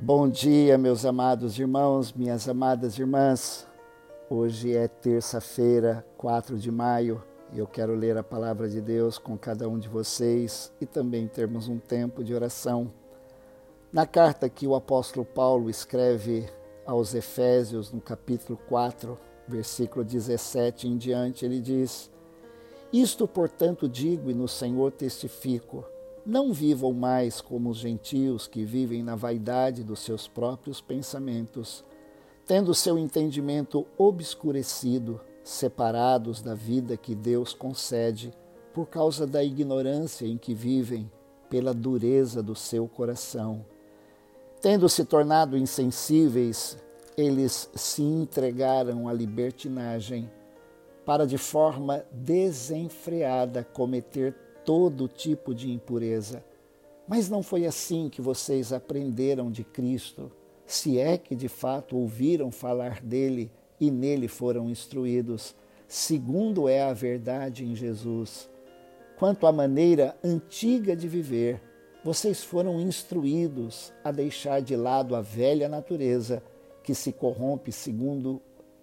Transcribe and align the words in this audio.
Bom 0.00 0.28
dia, 0.28 0.78
meus 0.78 1.04
amados 1.04 1.58
irmãos, 1.58 2.12
minhas 2.12 2.48
amadas 2.48 2.96
irmãs. 3.00 3.66
Hoje 4.30 4.72
é 4.76 4.86
terça-feira, 4.86 6.06
4 6.16 6.56
de 6.56 6.70
maio, 6.70 7.20
e 7.52 7.58
eu 7.58 7.66
quero 7.66 7.96
ler 7.96 8.16
a 8.16 8.22
palavra 8.22 8.68
de 8.68 8.80
Deus 8.80 9.18
com 9.18 9.36
cada 9.36 9.68
um 9.68 9.76
de 9.76 9.88
vocês 9.88 10.72
e 10.80 10.86
também 10.86 11.26
termos 11.26 11.66
um 11.66 11.80
tempo 11.80 12.22
de 12.22 12.32
oração. 12.32 12.92
Na 13.92 14.06
carta 14.06 14.48
que 14.48 14.68
o 14.68 14.76
apóstolo 14.76 15.26
Paulo 15.26 15.68
escreve 15.68 16.48
aos 16.86 17.12
Efésios, 17.12 17.90
no 17.90 18.00
capítulo 18.00 18.56
4, 18.68 19.18
versículo 19.48 20.04
17 20.04 20.86
em 20.86 20.96
diante, 20.96 21.44
ele 21.44 21.60
diz: 21.60 22.08
Isto, 22.92 23.26
portanto, 23.26 23.88
digo 23.88 24.30
e 24.30 24.34
no 24.34 24.46
Senhor 24.46 24.92
testifico 24.92 25.84
não 26.24 26.52
vivam 26.52 26.92
mais 26.92 27.40
como 27.40 27.70
os 27.70 27.78
gentios 27.78 28.46
que 28.46 28.64
vivem 28.64 29.02
na 29.02 29.14
vaidade 29.14 29.82
dos 29.82 30.00
seus 30.00 30.28
próprios 30.28 30.80
pensamentos, 30.80 31.84
tendo 32.46 32.74
seu 32.74 32.98
entendimento 32.98 33.86
obscurecido, 33.96 35.20
separados 35.42 36.42
da 36.42 36.54
vida 36.54 36.96
que 36.96 37.14
Deus 37.14 37.52
concede, 37.52 38.32
por 38.72 38.86
causa 38.86 39.26
da 39.26 39.42
ignorância 39.42 40.26
em 40.26 40.36
que 40.36 40.54
vivem, 40.54 41.10
pela 41.48 41.72
dureza 41.72 42.42
do 42.42 42.54
seu 42.54 42.86
coração. 42.86 43.64
Tendo 44.60 44.88
se 44.88 45.04
tornado 45.04 45.56
insensíveis, 45.56 46.76
eles 47.16 47.70
se 47.74 48.02
entregaram 48.02 49.08
à 49.08 49.12
libertinagem, 49.12 50.30
para 51.04 51.26
de 51.26 51.38
forma 51.38 52.04
desenfreada 52.12 53.64
cometer 53.64 54.34
todo 54.68 55.08
tipo 55.08 55.54
de 55.54 55.72
impureza. 55.72 56.44
Mas 57.06 57.26
não 57.26 57.42
foi 57.42 57.64
assim 57.64 58.10
que 58.10 58.20
vocês 58.20 58.70
aprenderam 58.70 59.50
de 59.50 59.64
Cristo, 59.64 60.30
se 60.66 60.98
é 60.98 61.16
que 61.16 61.34
de 61.34 61.48
fato 61.48 61.96
ouviram 61.96 62.52
falar 62.52 63.00
dele 63.00 63.50
e 63.80 63.90
nele 63.90 64.28
foram 64.28 64.68
instruídos, 64.68 65.56
segundo 65.86 66.68
é 66.68 66.82
a 66.82 66.92
verdade 66.92 67.64
em 67.64 67.74
Jesus. 67.74 68.46
Quanto 69.18 69.46
à 69.46 69.52
maneira 69.52 70.14
antiga 70.22 70.94
de 70.94 71.08
viver, 71.08 71.62
vocês 72.04 72.44
foram 72.44 72.78
instruídos 72.78 73.90
a 74.04 74.12
deixar 74.12 74.60
de 74.60 74.76
lado 74.76 75.16
a 75.16 75.22
velha 75.22 75.66
natureza 75.66 76.42
que 76.84 76.94
se 76.94 77.10
corrompe 77.10 77.72
segundo 77.72 78.38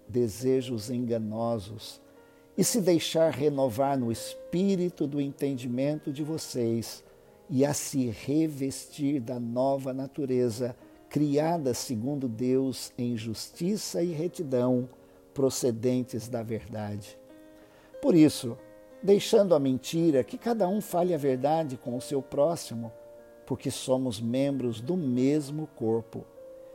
desejos 0.08 0.90
enganosos 0.90 2.04
e 2.56 2.64
se 2.64 2.80
deixar 2.80 3.30
renovar 3.32 3.98
no 3.98 4.10
espírito 4.10 5.06
do 5.06 5.20
entendimento 5.20 6.12
de 6.12 6.22
vocês 6.22 7.04
e 7.50 7.64
a 7.64 7.74
se 7.74 8.06
revestir 8.06 9.20
da 9.20 9.38
nova 9.38 9.92
natureza, 9.92 10.74
criada 11.08 11.74
segundo 11.74 12.28
Deus 12.28 12.92
em 12.96 13.16
justiça 13.16 14.02
e 14.02 14.12
retidão, 14.12 14.88
procedentes 15.34 16.28
da 16.28 16.42
verdade. 16.42 17.18
Por 18.00 18.14
isso, 18.14 18.56
deixando 19.02 19.54
a 19.54 19.58
mentira, 19.58 20.24
que 20.24 20.38
cada 20.38 20.66
um 20.66 20.80
fale 20.80 21.14
a 21.14 21.18
verdade 21.18 21.76
com 21.76 21.96
o 21.96 22.00
seu 22.00 22.22
próximo, 22.22 22.90
porque 23.44 23.70
somos 23.70 24.20
membros 24.20 24.80
do 24.80 24.96
mesmo 24.96 25.68
corpo. 25.76 26.24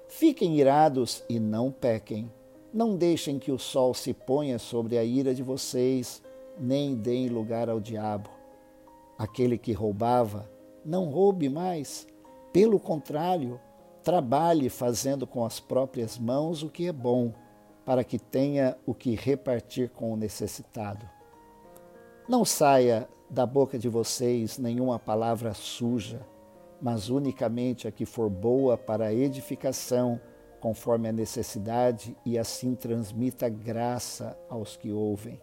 Fiquem 0.08 0.60
irados 0.60 1.24
e 1.28 1.40
não 1.40 1.72
pequem. 1.72 2.32
Não 2.74 2.96
deixem 2.96 3.38
que 3.38 3.52
o 3.52 3.60
sol 3.60 3.94
se 3.94 4.14
ponha 4.14 4.58
sobre 4.58 4.98
a 4.98 5.04
ira 5.04 5.34
de 5.34 5.44
vocês, 5.44 6.24
nem 6.58 6.96
deem 6.96 7.28
lugar 7.28 7.70
ao 7.70 7.82
diabo. 7.82 8.30
Aquele 9.18 9.58
que 9.58 9.74
roubava, 9.74 10.50
não 10.86 11.10
roube 11.10 11.50
mais. 11.50 12.08
Pelo 12.54 12.80
contrário, 12.80 13.60
trabalhe 14.04 14.70
fazendo 14.70 15.28
com 15.28 15.44
as 15.44 15.60
próprias 15.60 16.18
mãos 16.18 16.64
o 16.64 16.70
que 16.70 16.88
é 16.88 16.94
bom, 16.94 17.34
para 17.86 18.06
que 18.06 18.18
tenha 18.18 18.78
o 18.86 18.94
que 18.94 19.16
repartir 19.16 19.90
com 19.90 20.14
o 20.14 20.18
necessitado. 20.18 21.08
Não 22.28 22.46
saia 22.46 23.08
da 23.30 23.46
boca 23.46 23.78
de 23.78 23.90
vocês 23.90 24.58
nenhuma 24.58 24.98
palavra 24.98 25.54
suja, 25.54 26.26
mas 26.82 27.10
unicamente 27.10 27.88
a 27.88 27.92
que 27.92 28.06
for 28.06 28.30
boa 28.30 28.78
para 28.78 29.08
a 29.08 29.14
edificação 29.14 30.20
conforme 30.62 31.10
a 31.10 31.12
necessidade, 31.12 32.16
e 32.24 32.38
assim 32.38 32.76
transmita 32.76 33.50
graça 33.50 34.38
aos 34.48 34.78
que 34.78 34.92
ouvem. 34.92 35.42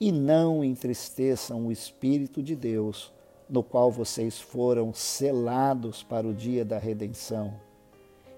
E 0.00 0.12
não 0.12 0.64
entristeçam 0.64 1.66
o 1.66 1.72
Espírito 1.72 2.42
de 2.42 2.54
Deus, 2.54 3.12
no 3.50 3.62
qual 3.62 3.90
vocês 3.90 4.40
foram 4.40 4.94
selados 4.94 6.02
para 6.02 6.26
o 6.26 6.32
dia 6.32 6.64
da 6.64 6.78
redenção. 6.78 7.52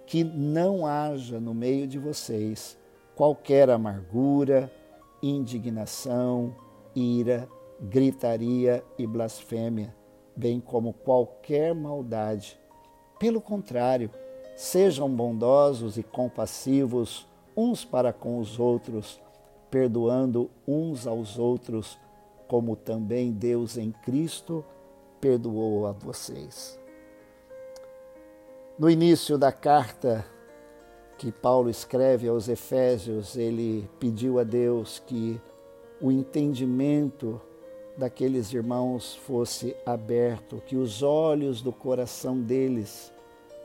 Que 0.07 0.25
não 0.25 0.87
haja 0.87 1.39
no 1.39 1.53
meio 1.53 1.87
de 1.87 1.99
vocês 1.99 2.79
qualquer 3.15 3.69
amargura, 3.69 4.73
indignação, 5.23 6.57
ira, 6.95 7.49
gritaria 7.81 8.83
e 8.99 9.07
blasfêmia, 9.07 9.95
bem 10.35 10.59
como 10.59 10.93
qualquer 10.93 11.75
maldade. 11.75 12.59
Pelo 13.19 13.41
contrário, 13.41 14.11
Sejam 14.57 15.11
bondosos 15.11 15.99
e 15.99 16.03
compassivos 16.03 17.27
uns 17.55 17.85
para 17.85 18.11
com 18.11 18.39
os 18.39 18.59
outros, 18.59 19.21
perdoando 19.71 20.51
uns 20.67 21.07
aos 21.07 21.39
outros, 21.39 21.99
como 22.49 22.75
também 22.75 23.33
Deus 23.33 23.77
em 23.77 23.93
Cristo 23.93 24.65
perdoou 25.21 25.87
a 25.87 25.93
vocês. 25.93 26.79
No 28.79 28.89
início 28.89 29.37
da 29.37 29.53
carta 29.53 30.25
que 31.19 31.31
Paulo 31.31 31.69
escreve 31.69 32.27
aos 32.27 32.49
Efésios, 32.49 33.37
ele 33.37 33.87
pediu 34.01 34.39
a 34.39 34.45
Deus 34.45 35.03
que 35.07 35.39
o 36.01 36.11
entendimento 36.11 37.39
daqueles 37.97 38.53
irmãos 38.55 39.15
fosse 39.15 39.77
aberto, 39.85 40.63
que 40.67 40.77
os 40.77 41.03
olhos 41.03 41.61
do 41.61 41.73
coração 41.73 42.41
deles 42.41 43.13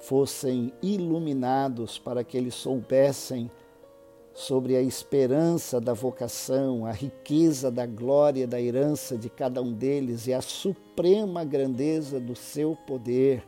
fossem 0.02 0.74
iluminados 0.82 1.98
para 1.98 2.24
que 2.24 2.36
eles 2.36 2.56
soubessem 2.56 3.50
sobre 4.34 4.76
a 4.76 4.82
esperança 4.82 5.80
da 5.80 5.94
vocação, 5.94 6.86
a 6.86 6.92
riqueza 6.92 7.70
da 7.70 7.86
glória 7.86 8.48
da 8.48 8.60
herança 8.60 9.18
de 9.18 9.30
cada 9.30 9.62
um 9.62 9.74
deles 9.74 10.28
e 10.28 10.34
a 10.34 10.42
suprema 10.42 11.44
grandeza 11.44 12.20
do 12.20 12.36
seu 12.36 12.76
poder 12.88 13.44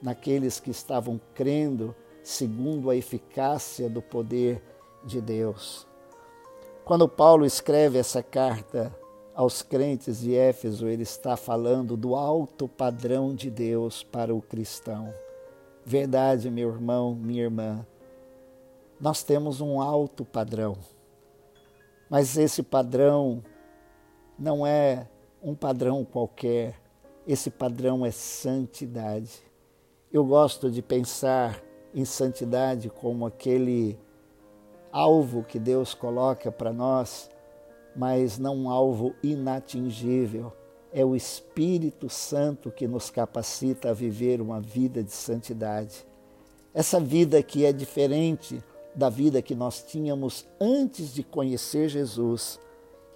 naqueles 0.00 0.58
que 0.58 0.70
estavam 0.70 1.20
crendo 1.34 1.94
segundo 2.22 2.90
a 2.90 2.96
eficácia 2.96 3.88
do 3.88 4.00
poder 4.00 4.62
de 5.04 5.20
Deus. 5.20 5.86
Quando 6.84 7.08
Paulo 7.08 7.44
escreve 7.44 7.98
essa 7.98 8.22
carta 8.22 8.94
aos 9.34 9.62
crentes 9.62 10.20
de 10.20 10.34
Éfeso, 10.34 10.86
ele 10.86 11.02
está 11.02 11.36
falando 11.36 11.96
do 11.96 12.14
alto 12.14 12.68
padrão 12.68 13.34
de 13.34 13.50
Deus 13.50 14.02
para 14.02 14.34
o 14.34 14.40
cristão. 14.40 15.12
Verdade, 15.84 16.50
meu 16.50 16.68
irmão, 16.68 17.14
minha 17.14 17.42
irmã, 17.44 17.86
nós 19.00 19.22
temos 19.22 19.60
um 19.60 19.80
alto 19.80 20.24
padrão, 20.24 20.76
mas 22.08 22.36
esse 22.36 22.62
padrão 22.62 23.42
não 24.38 24.66
é 24.66 25.08
um 25.42 25.54
padrão 25.54 26.04
qualquer, 26.04 26.78
esse 27.26 27.50
padrão 27.50 28.04
é 28.04 28.10
santidade. 28.10 29.40
Eu 30.12 30.24
gosto 30.24 30.70
de 30.70 30.82
pensar 30.82 31.62
em 31.94 32.04
santidade 32.04 32.90
como 32.90 33.24
aquele 33.26 33.98
alvo 34.92 35.42
que 35.42 35.58
Deus 35.58 35.94
coloca 35.94 36.52
para 36.52 36.72
nós, 36.72 37.30
mas 37.96 38.38
não 38.38 38.56
um 38.56 38.70
alvo 38.70 39.14
inatingível, 39.22 40.52
é 40.92 41.04
o 41.04 41.14
Espírito 41.14 42.08
Santo 42.08 42.70
que 42.70 42.86
nos 42.88 43.10
capacita 43.10 43.90
a 43.90 43.92
viver 43.92 44.40
uma 44.40 44.60
vida 44.60 45.02
de 45.02 45.12
santidade. 45.12 46.04
Essa 46.74 47.00
vida 47.00 47.42
que 47.42 47.64
é 47.64 47.72
diferente 47.72 48.62
da 48.94 49.08
vida 49.08 49.40
que 49.40 49.54
nós 49.54 49.82
tínhamos 49.82 50.46
antes 50.60 51.12
de 51.14 51.22
conhecer 51.22 51.88
Jesus, 51.88 52.58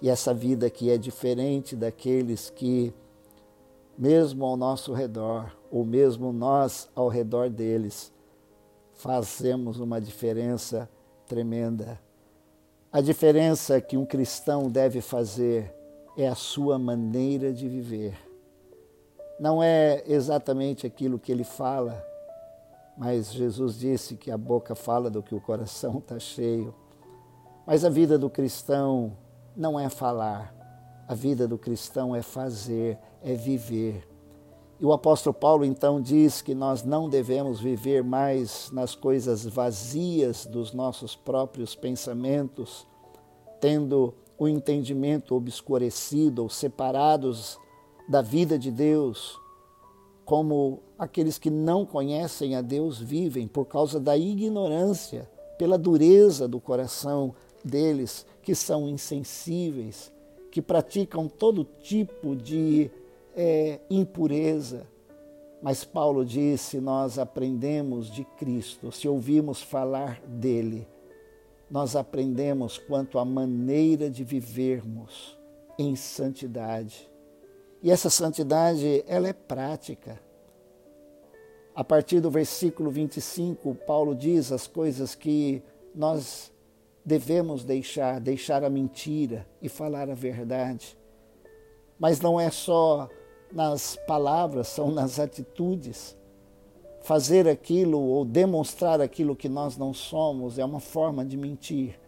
e 0.01 0.09
essa 0.09 0.33
vida 0.33 0.69
que 0.69 0.89
é 0.89 0.97
diferente 0.97 1.75
daqueles 1.75 2.49
que, 2.49 2.93
mesmo 3.97 4.45
ao 4.45 4.55
nosso 4.55 4.93
redor, 4.93 5.51
ou 5.71 5.85
mesmo 5.85 6.31
nós 6.31 6.89
ao 6.95 7.07
redor 7.07 7.49
deles, 7.49 8.11
fazemos 8.93 9.79
uma 9.79 9.99
diferença 9.99 10.89
tremenda. 11.27 11.99
A 12.91 13.01
diferença 13.01 13.81
que 13.81 13.97
um 13.97 14.05
cristão 14.05 14.69
deve 14.69 15.01
fazer 15.01 15.73
é 16.17 16.27
a 16.27 16.35
sua 16.35 16.79
maneira 16.79 17.51
de 17.51 17.67
viver. 17.67 18.17
Não 19.39 19.61
é 19.61 20.03
exatamente 20.07 20.87
aquilo 20.87 21.19
que 21.19 21.31
ele 21.31 21.43
fala, 21.43 22.01
mas 22.97 23.33
Jesus 23.33 23.77
disse 23.77 24.15
que 24.15 24.31
a 24.31 24.37
boca 24.37 24.73
fala 24.75 25.09
do 25.09 25.21
que 25.21 25.35
o 25.35 25.41
coração 25.41 25.97
está 25.97 26.17
cheio. 26.17 26.73
Mas 27.65 27.83
a 27.83 27.89
vida 27.89 28.17
do 28.17 28.29
cristão 28.29 29.17
não 29.55 29.79
é 29.79 29.89
falar, 29.89 30.55
a 31.07 31.13
vida 31.13 31.47
do 31.47 31.57
cristão 31.57 32.15
é 32.15 32.21
fazer, 32.21 32.97
é 33.21 33.33
viver. 33.33 34.07
E 34.79 34.85
o 34.85 34.91
apóstolo 34.93 35.33
Paulo 35.33 35.63
então 35.63 36.01
diz 36.01 36.41
que 36.41 36.53
nós 36.53 36.83
não 36.83 37.09
devemos 37.09 37.59
viver 37.59 38.03
mais 38.03 38.69
nas 38.71 38.93
coisas 38.93 39.45
vazias 39.45 40.45
dos 40.45 40.73
nossos 40.73 41.15
próprios 41.15 41.75
pensamentos, 41.75 42.85
tendo 43.59 44.13
o 44.37 44.47
entendimento 44.47 45.35
obscurecido 45.35 46.43
ou 46.43 46.49
separados 46.49 47.57
da 48.07 48.21
vida 48.21 48.57
de 48.59 48.69
Deus, 48.69 49.39
como 50.23 50.79
aqueles 50.97 51.37
que 51.37 51.49
não 51.49 51.85
conhecem 51.85 52.55
a 52.55 52.61
Deus 52.61 52.99
vivem 52.99 53.47
por 53.47 53.65
causa 53.65 53.99
da 53.99 54.17
ignorância, 54.17 55.29
pela 55.57 55.77
dureza 55.77 56.47
do 56.47 56.59
coração 56.59 57.33
deles, 57.63 58.25
que 58.41 58.53
são 58.53 58.87
insensíveis, 58.87 60.11
que 60.51 60.61
praticam 60.61 61.27
todo 61.27 61.67
tipo 61.81 62.35
de 62.35 62.91
é, 63.35 63.79
impureza. 63.89 64.87
Mas 65.61 65.83
Paulo 65.83 66.25
disse: 66.25 66.79
nós 66.79 67.17
aprendemos 67.17 68.09
de 68.11 68.23
Cristo, 68.37 68.91
se 68.91 69.07
ouvimos 69.07 69.61
falar 69.61 70.21
dele, 70.27 70.87
nós 71.69 71.95
aprendemos 71.95 72.77
quanto 72.77 73.17
à 73.17 73.25
maneira 73.25 74.09
de 74.09 74.23
vivermos 74.23 75.37
em 75.77 75.95
santidade. 75.95 77.09
E 77.81 77.91
essa 77.91 78.09
santidade, 78.09 79.03
ela 79.07 79.27
é 79.27 79.33
prática. 79.33 80.19
A 81.75 81.83
partir 81.83 82.21
do 82.21 82.31
versículo 82.31 82.89
25, 82.89 83.75
Paulo 83.85 84.15
diz 84.15 84.51
as 84.51 84.65
coisas 84.65 85.13
que 85.13 85.61
nós 85.93 86.51
devemos 87.03 87.63
deixar, 87.63 88.19
deixar 88.19 88.63
a 88.63 88.69
mentira 88.69 89.45
e 89.61 89.69
falar 89.69 90.09
a 90.09 90.15
verdade. 90.15 90.97
Mas 91.99 92.19
não 92.19 92.39
é 92.39 92.49
só 92.49 93.09
nas 93.51 93.95
palavras, 94.07 94.67
são 94.67 94.91
nas 94.91 95.19
atitudes. 95.19 96.17
Fazer 97.05 97.47
aquilo 97.47 98.01
ou 98.01 98.25
demonstrar 98.25 98.99
aquilo 98.99 99.35
que 99.35 99.47
nós 99.47 99.77
não 99.77 99.93
somos 99.93 100.57
é 100.57 100.65
uma 100.65 100.79
forma 100.79 101.23
de 101.23 101.37
mentir. 101.37 101.99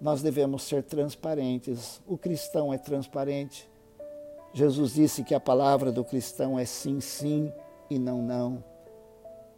Nós 0.00 0.22
devemos 0.22 0.62
ser 0.62 0.82
transparentes. 0.82 2.00
O 2.06 2.16
cristão 2.16 2.72
é 2.72 2.78
transparente. 2.78 3.68
Jesus 4.54 4.94
disse 4.94 5.22
que 5.22 5.34
a 5.34 5.40
palavra 5.40 5.92
do 5.92 6.02
cristão 6.02 6.58
é 6.58 6.64
sim, 6.64 7.02
sim 7.02 7.52
e 7.90 7.98
não, 7.98 8.22
não. 8.22 8.64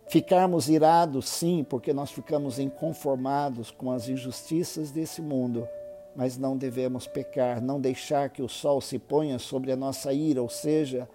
Ficarmos 0.08 0.68
irados, 0.68 1.28
sim, 1.28 1.62
porque 1.62 1.92
nós 1.92 2.10
ficamos 2.10 2.58
inconformados 2.58 3.70
com 3.70 3.92
as 3.92 4.08
injustiças 4.08 4.90
desse 4.90 5.22
mundo, 5.22 5.68
mas 6.16 6.36
não 6.36 6.56
devemos 6.56 7.06
pecar, 7.06 7.62
não 7.62 7.80
deixar 7.80 8.30
que 8.30 8.42
o 8.42 8.48
sol 8.48 8.80
se 8.80 8.98
ponha 8.98 9.38
sobre 9.38 9.70
a 9.70 9.76
nossa 9.76 10.12
ira, 10.12 10.42
ou 10.42 10.48
seja, 10.48 11.08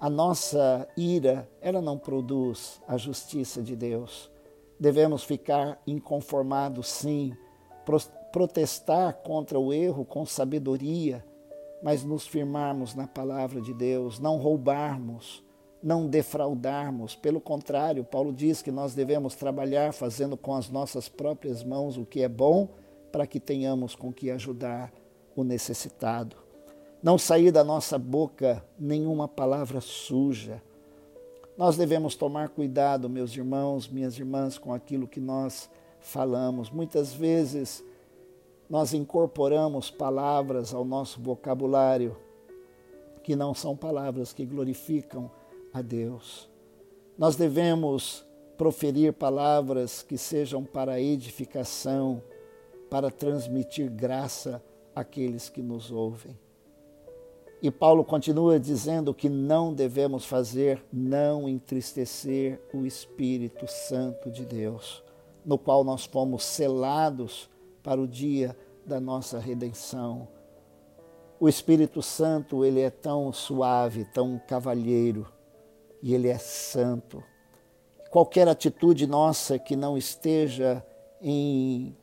a 0.00 0.10
nossa 0.10 0.86
ira, 0.96 1.48
ela 1.60 1.80
não 1.80 1.98
produz 1.98 2.80
a 2.86 2.96
justiça 2.96 3.62
de 3.62 3.74
Deus. 3.74 4.30
Devemos 4.78 5.24
ficar 5.24 5.80
inconformados, 5.86 6.88
sim, 6.88 7.32
protestar 8.32 9.14
contra 9.22 9.58
o 9.58 9.72
erro 9.72 10.04
com 10.04 10.26
sabedoria, 10.26 11.24
mas 11.82 12.02
nos 12.02 12.26
firmarmos 12.26 12.94
na 12.94 13.06
palavra 13.06 13.60
de 13.60 13.72
Deus, 13.72 14.18
não 14.18 14.36
roubarmos, 14.36 15.44
não 15.82 16.08
defraudarmos. 16.08 17.14
Pelo 17.14 17.40
contrário, 17.40 18.04
Paulo 18.04 18.32
diz 18.32 18.62
que 18.62 18.72
nós 18.72 18.94
devemos 18.94 19.34
trabalhar 19.34 19.92
fazendo 19.92 20.36
com 20.36 20.54
as 20.54 20.70
nossas 20.70 21.08
próprias 21.08 21.62
mãos 21.62 21.96
o 21.96 22.06
que 22.06 22.22
é 22.22 22.28
bom 22.28 22.68
para 23.12 23.26
que 23.26 23.38
tenhamos 23.38 23.94
com 23.94 24.12
que 24.12 24.30
ajudar 24.30 24.92
o 25.36 25.44
necessitado. 25.44 26.43
Não 27.04 27.18
sair 27.18 27.50
da 27.50 27.62
nossa 27.62 27.98
boca 27.98 28.64
nenhuma 28.78 29.28
palavra 29.28 29.78
suja. 29.78 30.62
Nós 31.54 31.76
devemos 31.76 32.14
tomar 32.14 32.48
cuidado, 32.48 33.10
meus 33.10 33.36
irmãos, 33.36 33.86
minhas 33.86 34.18
irmãs, 34.18 34.56
com 34.56 34.72
aquilo 34.72 35.06
que 35.06 35.20
nós 35.20 35.68
falamos. 36.00 36.70
Muitas 36.70 37.12
vezes 37.12 37.84
nós 38.70 38.94
incorporamos 38.94 39.90
palavras 39.90 40.72
ao 40.72 40.82
nosso 40.82 41.20
vocabulário 41.20 42.16
que 43.22 43.36
não 43.36 43.52
são 43.52 43.76
palavras 43.76 44.32
que 44.32 44.46
glorificam 44.46 45.30
a 45.74 45.82
Deus. 45.82 46.48
Nós 47.18 47.36
devemos 47.36 48.24
proferir 48.56 49.12
palavras 49.12 50.00
que 50.02 50.16
sejam 50.16 50.64
para 50.64 50.98
edificação, 50.98 52.22
para 52.88 53.10
transmitir 53.10 53.90
graça 53.90 54.64
àqueles 54.96 55.50
que 55.50 55.60
nos 55.60 55.90
ouvem. 55.90 56.42
E 57.64 57.70
Paulo 57.70 58.04
continua 58.04 58.60
dizendo 58.60 59.14
que 59.14 59.26
não 59.26 59.72
devemos 59.72 60.26
fazer, 60.26 60.84
não 60.92 61.48
entristecer 61.48 62.60
o 62.74 62.84
Espírito 62.84 63.66
Santo 63.66 64.30
de 64.30 64.44
Deus, 64.44 65.02
no 65.46 65.56
qual 65.56 65.82
nós 65.82 66.04
fomos 66.04 66.44
selados 66.44 67.48
para 67.82 67.98
o 67.98 68.06
dia 68.06 68.54
da 68.84 69.00
nossa 69.00 69.38
redenção. 69.38 70.28
O 71.40 71.48
Espírito 71.48 72.02
Santo, 72.02 72.66
ele 72.66 72.82
é 72.82 72.90
tão 72.90 73.32
suave, 73.32 74.04
tão 74.12 74.38
cavalheiro, 74.46 75.26
e 76.02 76.12
Ele 76.12 76.28
é 76.28 76.36
santo. 76.36 77.24
Qualquer 78.10 78.46
atitude 78.46 79.06
nossa 79.06 79.58
que 79.58 79.74
não 79.74 79.96
esteja 79.96 80.84
em 81.18 81.96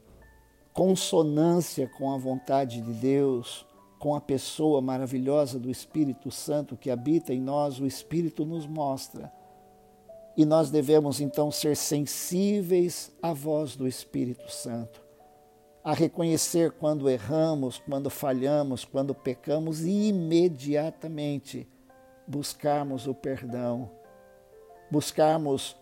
consonância 0.74 1.88
com 2.00 2.12
a 2.12 2.18
vontade 2.18 2.82
de 2.82 2.94
Deus, 2.94 3.64
com 4.02 4.16
a 4.16 4.20
pessoa 4.20 4.82
maravilhosa 4.82 5.60
do 5.60 5.70
Espírito 5.70 6.32
Santo 6.32 6.76
que 6.76 6.90
habita 6.90 7.32
em 7.32 7.40
nós, 7.40 7.80
o 7.80 7.86
Espírito 7.86 8.44
nos 8.44 8.66
mostra. 8.66 9.32
E 10.36 10.44
nós 10.44 10.72
devemos 10.72 11.22
então 11.22 11.52
ser 11.52 11.78
sensíveis 11.78 13.12
à 13.22 13.32
voz 13.32 13.76
do 13.76 13.88
Espírito 13.88 14.52
Santo, 14.52 15.04
a 15.84 15.94
reconhecer 15.94 16.72
quando 16.72 17.08
erramos, 17.08 17.78
quando 17.78 18.10
falhamos, 18.10 18.84
quando 18.84 19.14
pecamos 19.14 19.82
e 19.82 20.08
imediatamente 20.08 21.70
buscarmos 22.26 23.06
o 23.06 23.14
perdão, 23.14 23.92
buscarmos 24.90 25.78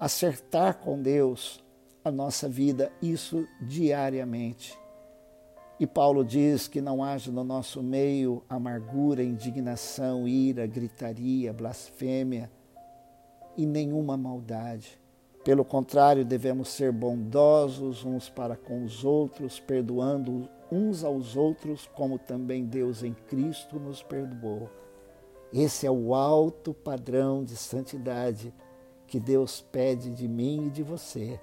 acertar 0.00 0.78
com 0.78 1.02
Deus 1.02 1.62
a 2.02 2.10
nossa 2.10 2.48
vida, 2.48 2.90
isso 3.02 3.46
diariamente. 3.60 4.80
E 5.80 5.86
Paulo 5.86 6.24
diz 6.24 6.68
que 6.68 6.80
não 6.80 7.02
haja 7.02 7.32
no 7.32 7.42
nosso 7.42 7.82
meio 7.82 8.42
amargura, 8.48 9.22
indignação, 9.22 10.28
ira, 10.28 10.66
gritaria, 10.66 11.52
blasfêmia 11.52 12.50
e 13.56 13.66
nenhuma 13.66 14.16
maldade. 14.16 15.00
Pelo 15.44 15.64
contrário, 15.64 16.24
devemos 16.24 16.68
ser 16.68 16.92
bondosos 16.92 18.04
uns 18.04 18.28
para 18.28 18.56
com 18.56 18.84
os 18.84 19.04
outros, 19.04 19.58
perdoando 19.58 20.48
uns 20.70 21.02
aos 21.02 21.36
outros, 21.36 21.88
como 21.94 22.16
também 22.16 22.64
Deus 22.64 23.02
em 23.02 23.12
Cristo 23.12 23.80
nos 23.80 24.02
perdoou. 24.02 24.70
Esse 25.52 25.86
é 25.86 25.90
o 25.90 26.14
alto 26.14 26.72
padrão 26.72 27.44
de 27.44 27.56
santidade 27.56 28.54
que 29.06 29.18
Deus 29.18 29.60
pede 29.60 30.14
de 30.14 30.26
mim 30.26 30.68
e 30.68 30.70
de 30.70 30.82
você, 30.82 31.38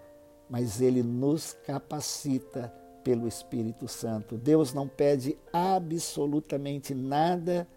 mas 0.50 0.82
Ele 0.82 1.04
nos 1.04 1.54
capacita 1.66 2.74
pelo 3.10 3.28
Espírito 3.28 3.88
Santo. 3.88 4.38
Deus 4.38 4.72
não 4.72 4.88
pede 4.88 5.36
absolutamente 5.52 6.94
nada 6.94 7.68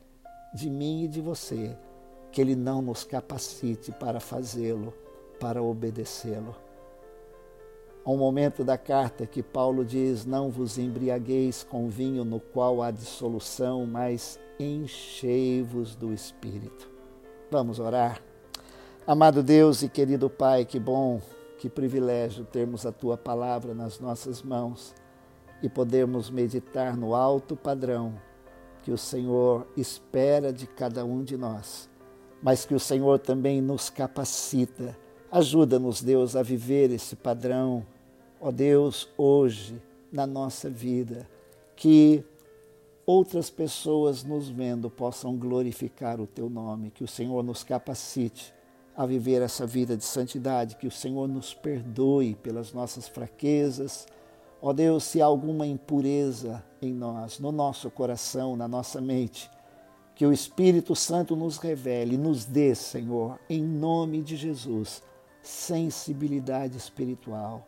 de 0.52 0.68
mim 0.68 1.04
e 1.04 1.08
de 1.08 1.22
você 1.22 1.74
que 2.30 2.42
Ele 2.42 2.54
não 2.54 2.82
nos 2.82 3.02
capacite 3.02 3.90
para 3.92 4.20
fazê-lo, 4.20 4.92
para 5.40 5.62
obedecê-lo. 5.62 6.54
Há 8.04 8.10
um 8.10 8.18
momento 8.18 8.62
da 8.62 8.76
carta 8.76 9.26
que 9.26 9.42
Paulo 9.42 9.86
diz: 9.86 10.26
Não 10.26 10.50
vos 10.50 10.76
embriagueis 10.76 11.64
com 11.64 11.88
vinho 11.88 12.26
no 12.26 12.38
qual 12.38 12.82
há 12.82 12.90
dissolução, 12.90 13.86
mas 13.86 14.38
enchei-vos 14.60 15.96
do 15.96 16.12
Espírito. 16.12 16.90
Vamos 17.50 17.78
orar. 17.78 18.20
Amado 19.06 19.42
Deus 19.42 19.82
e 19.82 19.88
querido 19.88 20.28
Pai, 20.28 20.66
que 20.66 20.78
bom, 20.78 21.22
que 21.56 21.70
privilégio 21.70 22.44
termos 22.44 22.84
a 22.84 22.92
tua 22.92 23.16
palavra 23.16 23.72
nas 23.72 23.98
nossas 23.98 24.42
mãos 24.42 24.94
e 25.62 25.68
podermos 25.68 26.28
meditar 26.28 26.96
no 26.96 27.14
alto 27.14 27.56
padrão 27.56 28.20
que 28.82 28.90
o 28.90 28.98
Senhor 28.98 29.66
espera 29.76 30.52
de 30.52 30.66
cada 30.66 31.04
um 31.04 31.22
de 31.22 31.36
nós, 31.36 31.88
mas 32.42 32.64
que 32.64 32.74
o 32.74 32.80
Senhor 32.80 33.18
também 33.18 33.60
nos 33.60 33.88
capacita. 33.88 34.98
Ajuda-nos, 35.30 36.02
Deus, 36.02 36.34
a 36.34 36.42
viver 36.42 36.90
esse 36.90 37.14
padrão, 37.14 37.86
ó 38.40 38.50
Deus, 38.50 39.08
hoje 39.16 39.80
na 40.10 40.26
nossa 40.26 40.68
vida, 40.68 41.28
que 41.76 42.24
outras 43.06 43.48
pessoas 43.48 44.24
nos 44.24 44.48
vendo 44.48 44.90
possam 44.90 45.36
glorificar 45.36 46.20
o 46.20 46.26
teu 46.26 46.50
nome, 46.50 46.90
que 46.90 47.04
o 47.04 47.08
Senhor 47.08 47.42
nos 47.42 47.62
capacite 47.62 48.52
a 48.96 49.06
viver 49.06 49.40
essa 49.40 49.66
vida 49.66 49.96
de 49.96 50.04
santidade, 50.04 50.76
que 50.76 50.86
o 50.86 50.90
Senhor 50.90 51.26
nos 51.26 51.54
perdoe 51.54 52.34
pelas 52.34 52.72
nossas 52.72 53.08
fraquezas. 53.08 54.06
Ó 54.62 54.70
oh 54.70 54.72
Deus, 54.72 55.02
se 55.02 55.20
há 55.20 55.24
alguma 55.24 55.66
impureza 55.66 56.62
em 56.80 56.94
nós, 56.94 57.40
no 57.40 57.50
nosso 57.50 57.90
coração, 57.90 58.54
na 58.54 58.68
nossa 58.68 59.00
mente, 59.00 59.50
Que 60.14 60.24
o 60.24 60.32
Espírito 60.32 60.94
Santo 60.94 61.34
nos 61.34 61.56
revele, 61.56 62.16
nos 62.16 62.44
dê, 62.44 62.74
Senhor, 62.74 63.40
em 63.50 63.60
nome 63.60 64.22
de 64.22 64.36
Jesus, 64.36 65.02
sensibilidade 65.42 66.76
espiritual. 66.76 67.66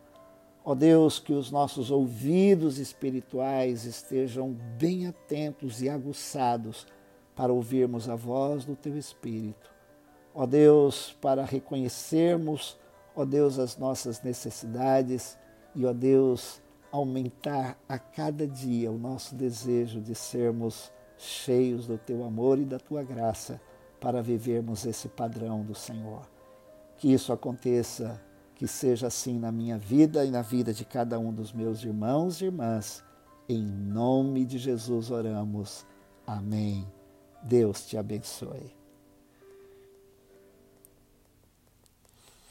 Ó 0.63 0.73
Deus, 0.73 1.19
que 1.19 1.33
os 1.33 1.51
nossos 1.51 1.91
ouvidos 1.91 2.77
espirituais 2.77 3.83
estejam 3.83 4.55
bem 4.77 5.07
atentos 5.07 5.81
e 5.81 5.89
aguçados 5.89 6.87
para 7.35 7.51
ouvirmos 7.51 8.07
a 8.07 8.15
voz 8.15 8.63
do 8.63 8.75
Teu 8.75 8.97
Espírito. 8.97 9.69
Ó 10.33 10.45
Deus, 10.45 11.17
para 11.19 11.43
reconhecermos, 11.43 12.77
ó 13.13 13.25
Deus, 13.25 13.59
as 13.59 13.75
nossas 13.77 14.21
necessidades 14.21 15.37
e, 15.75 15.85
ó 15.85 15.91
Deus, 15.91 16.61
aumentar 16.95 17.77
a 17.87 17.99
cada 17.99 18.47
dia 18.47 18.91
o 18.91 18.97
nosso 18.97 19.35
desejo 19.35 20.01
de 20.01 20.15
sermos 20.15 20.91
cheios 21.17 21.87
do 21.87 21.97
teu 21.97 22.23
amor 22.23 22.59
e 22.59 22.65
da 22.65 22.79
tua 22.79 23.03
graça 23.03 23.61
para 23.99 24.21
vivermos 24.21 24.85
esse 24.85 25.07
padrão 25.07 25.63
do 25.63 25.75
Senhor. 25.75 26.21
Que 26.97 27.11
isso 27.13 27.31
aconteça, 27.33 28.21
que 28.55 28.67
seja 28.67 29.07
assim 29.07 29.37
na 29.37 29.51
minha 29.51 29.77
vida 29.77 30.25
e 30.25 30.31
na 30.31 30.41
vida 30.41 30.73
de 30.73 30.85
cada 30.85 31.19
um 31.19 31.33
dos 31.33 31.51
meus 31.51 31.83
irmãos 31.83 32.41
e 32.41 32.45
irmãs. 32.45 33.03
Em 33.47 33.63
nome 33.63 34.45
de 34.45 34.57
Jesus 34.57 35.11
oramos. 35.11 35.85
Amém. 36.25 36.87
Deus 37.43 37.85
te 37.85 37.97
abençoe. 37.97 38.74